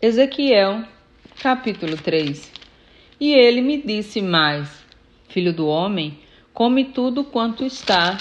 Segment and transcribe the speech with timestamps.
[0.00, 0.84] Ezequiel,
[1.42, 2.52] capítulo 3
[3.18, 4.70] E ele me disse mais:
[5.28, 6.20] Filho do homem,
[6.54, 8.16] come tudo quanto está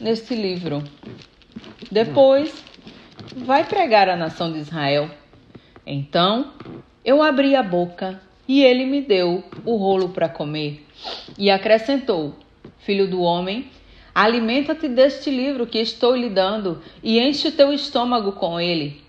[0.00, 0.82] neste livro.
[1.92, 2.64] Depois,
[3.36, 5.10] vai pregar à nação de Israel.
[5.86, 6.54] Então,
[7.04, 8.18] eu abri a boca
[8.48, 10.86] e ele me deu o rolo para comer.
[11.36, 12.34] E acrescentou:
[12.78, 13.68] Filho do homem,
[14.14, 19.02] alimenta-te deste livro que estou lhe dando e enche o teu estômago com ele.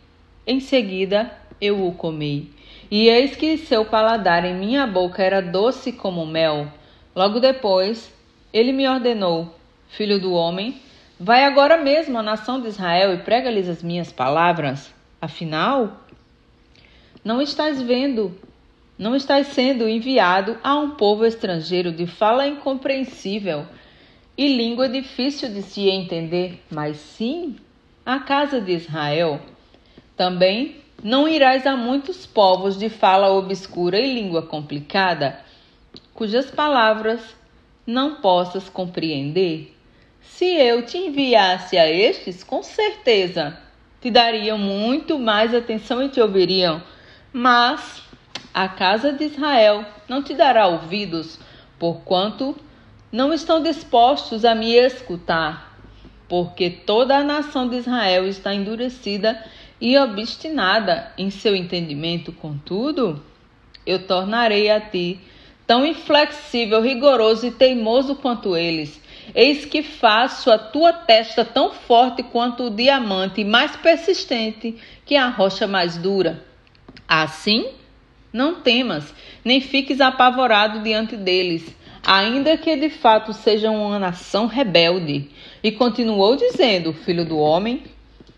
[0.45, 2.53] Em seguida, eu o comi.
[2.89, 6.71] E eis que seu paladar em minha boca era doce como mel.
[7.15, 8.13] Logo depois,
[8.53, 9.55] ele me ordenou:
[9.89, 10.79] Filho do homem,
[11.19, 14.93] vai agora mesmo à nação de Israel e prega-lhes as minhas palavras.
[15.19, 16.01] Afinal,
[17.23, 18.37] não estás vendo,
[18.97, 23.65] não estás sendo enviado a um povo estrangeiro de fala incompreensível
[24.37, 27.55] e língua difícil de se entender, mas sim
[28.05, 29.39] a casa de Israel.
[30.15, 35.39] Também não irás a muitos povos de fala obscura e língua complicada,
[36.15, 37.21] cujas palavras
[37.85, 39.77] não possas compreender.
[40.19, 43.55] Se eu te enviasse a estes, com certeza
[44.01, 46.81] te dariam muito mais atenção e te ouviriam.
[47.31, 48.01] Mas
[48.51, 51.37] a casa de Israel não te dará ouvidos,
[51.77, 52.57] porquanto
[53.11, 55.77] não estão dispostos a me escutar,
[56.27, 59.39] porque toda a nação de Israel está endurecida
[59.79, 63.21] e obstinada em seu entendimento, contudo,
[63.85, 65.19] eu tornarei a ti
[65.67, 69.01] tão inflexível, rigoroso e teimoso quanto eles.
[69.33, 75.29] Eis que faço a tua testa tão forte quanto o diamante, mais persistente que a
[75.29, 76.43] rocha mais dura.
[77.07, 77.67] Assim,
[78.31, 85.29] não temas, nem fiques apavorado diante deles, ainda que de fato sejam uma nação rebelde.
[85.63, 87.83] E continuou dizendo: Filho do homem,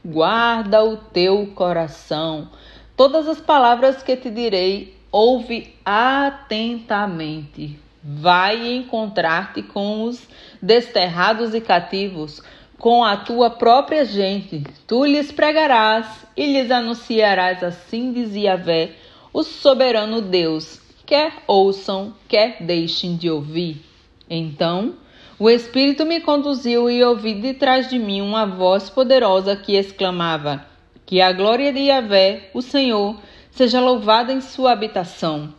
[0.08, 2.50] guarda o teu coração.
[2.95, 7.77] Todas as palavras que te direi, ouve atentamente.
[8.02, 10.25] Vai encontrar-te com os
[10.61, 12.42] desterrados e cativos,
[12.80, 14.64] com a tua própria gente.
[14.87, 18.92] Tu lhes pregarás e lhes anunciarás assim dizia Vé,
[19.33, 23.83] o soberano Deus, quer ouçam, quer deixem de ouvir.
[24.30, 24.93] Então,
[25.39, 30.65] o Espírito me conduziu e ouvi de trás de mim uma voz poderosa que exclamava:
[31.05, 33.15] Que a glória de Yahvé, o Senhor,
[33.52, 35.53] seja louvada em sua habitação.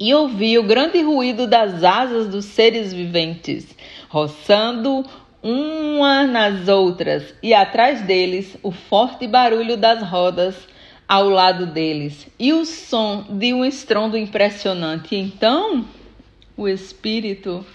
[0.00, 3.76] E ouvi o grande ruído das asas dos seres viventes,
[4.08, 5.04] roçando
[5.42, 10.56] umas nas outras, e atrás deles o forte barulho das rodas
[11.06, 15.14] ao lado deles, e o som de um estrondo impressionante.
[15.14, 15.84] Então,
[16.56, 17.66] o Espírito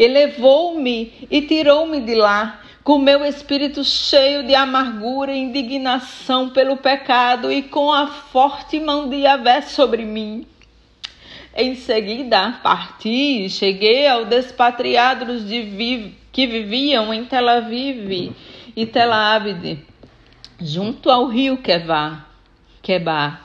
[0.00, 7.52] elevou-me e tirou-me de lá, com meu espírito cheio de amargura e indignação pelo pecado
[7.52, 10.46] e com a forte mão de Yahvé sobre mim.
[11.54, 18.32] Em seguida, parti e cheguei aos despatriados de Viv, que viviam em Tel Aviv
[18.74, 19.80] e Tel Abid,
[20.58, 22.24] junto ao rio Quevá,
[22.80, 23.42] Quebá,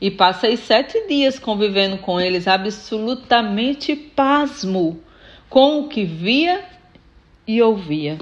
[0.00, 5.02] e passei sete dias convivendo com eles absolutamente pasmo
[5.48, 6.64] com o que via
[7.46, 8.18] e ouvia.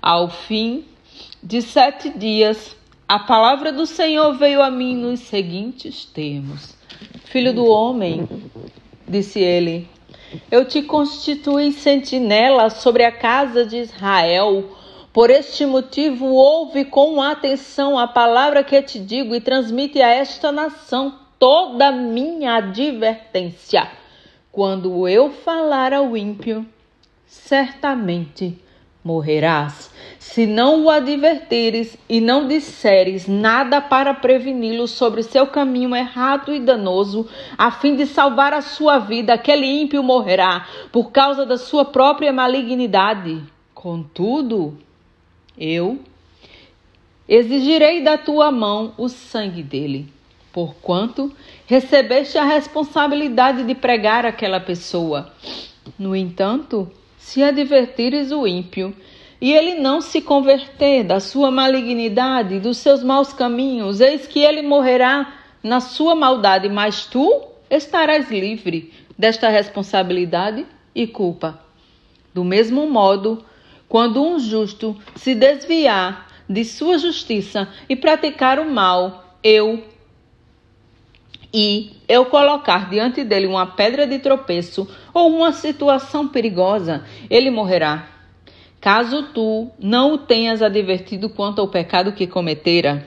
[0.00, 0.84] Ao fim
[1.42, 2.76] de sete dias,
[3.08, 6.76] a palavra do Senhor veio a mim nos seguintes termos:
[7.24, 8.28] Filho do homem,
[9.08, 9.88] disse ele,
[10.50, 14.76] eu te constituí sentinela sobre a casa de Israel.
[15.12, 20.50] Por este motivo, ouve com atenção a palavra que te digo e transmite a esta
[20.50, 23.90] nação toda a minha advertência.
[24.52, 26.66] Quando eu falar ao ímpio,
[27.24, 28.58] certamente
[29.02, 29.90] morrerás.
[30.18, 36.60] Se não o advertires e não disseres nada para preveni-lo sobre seu caminho errado e
[36.60, 37.26] danoso,
[37.56, 42.30] a fim de salvar a sua vida, aquele ímpio morrerá por causa da sua própria
[42.30, 43.42] malignidade.
[43.72, 44.76] Contudo,
[45.56, 45.98] eu
[47.26, 50.12] exigirei da tua mão o sangue dele
[50.52, 51.32] porquanto
[51.66, 55.32] recebeste a responsabilidade de pregar aquela pessoa.
[55.98, 58.94] No entanto, se advertires o ímpio,
[59.40, 64.62] e ele não se converter da sua malignidade, dos seus maus caminhos, eis que ele
[64.62, 70.64] morrerá na sua maldade, mas tu estarás livre desta responsabilidade
[70.94, 71.60] e culpa.
[72.32, 73.44] Do mesmo modo,
[73.88, 79.82] quando um justo se desviar de sua justiça e praticar o mal, eu,
[81.52, 88.08] e eu colocar diante dele uma pedra de tropeço ou uma situação perigosa, ele morrerá.
[88.80, 93.06] Caso tu não o tenhas advertido quanto ao pecado que cometera,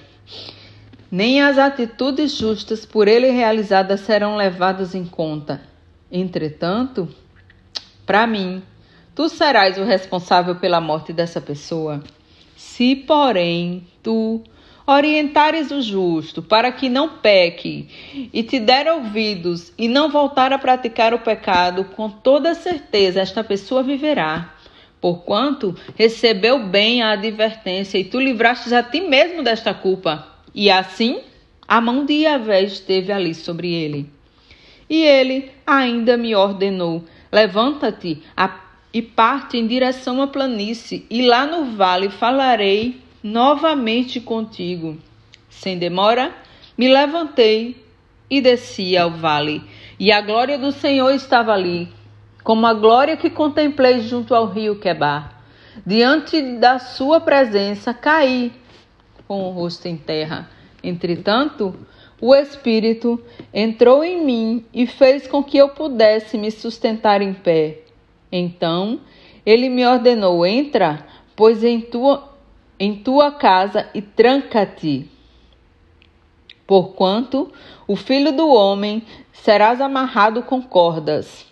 [1.12, 5.62] nem as atitudes justas por ele realizadas serão levadas em conta.
[6.12, 7.10] Entretanto,
[8.06, 8.62] para mim,
[9.14, 12.04] tu serás o responsável pela morte dessa pessoa.
[12.56, 14.44] Se, porém, tu
[14.88, 17.88] orientares o justo para que não peque,
[18.32, 23.44] e te der ouvidos e não voltar a praticar o pecado, com toda certeza esta
[23.44, 24.54] pessoa viverá.
[25.02, 30.28] Porquanto recebeu bem a advertência, e tu livrastes a ti mesmo desta culpa.
[30.54, 31.20] E assim
[31.68, 34.10] a mão de Yahvé esteve ali sobre ele.
[34.90, 38.22] E ele ainda me ordenou: Levanta-te
[38.94, 44.98] e parte em direção à planície, e lá no vale falarei novamente contigo.
[45.50, 46.32] Sem demora,
[46.78, 47.84] me levantei
[48.30, 49.64] e desci ao vale,
[50.00, 51.90] e a glória do Senhor estava ali,
[52.44, 55.42] como a glória que contemplei junto ao rio Quebar.
[55.84, 58.52] Diante da sua presença caí
[59.28, 60.48] com o rosto em terra.
[60.84, 61.74] Entretanto,
[62.22, 63.20] o Espírito
[63.52, 67.80] entrou em mim e fez com que eu pudesse me sustentar em pé.
[68.32, 69.00] Então
[69.44, 71.06] ele me ordenou: Entra,
[71.36, 72.35] pois em tua
[72.80, 75.10] em tua casa e tranca-te.
[76.68, 77.52] Porquanto
[77.88, 81.46] o filho do homem serás amarrado com cordas.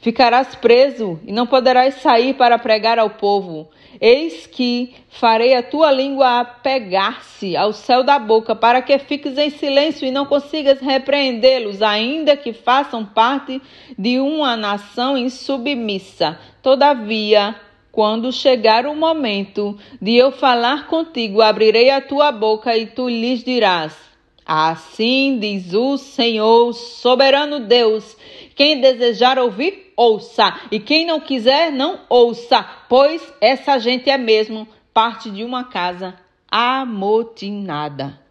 [0.00, 3.68] Ficarás preso e não poderás sair para pregar ao povo.
[4.00, 9.50] Eis que farei a tua língua apegar-se ao céu da boca, para que fiques em
[9.50, 13.60] silêncio e não consigas repreendê-los, ainda que façam parte
[13.98, 16.38] de uma nação insubmissa.
[16.62, 17.56] Todavia,
[17.90, 23.42] quando chegar o momento de eu falar contigo, abrirei a tua boca e tu lhes
[23.42, 23.96] dirás:
[24.44, 28.16] Assim diz o Senhor, soberano Deus.
[28.54, 34.66] Quem desejar ouvir, ouça, e quem não quiser, não ouça, pois essa gente é mesmo
[34.92, 36.14] parte de uma casa
[36.50, 38.27] amotinada.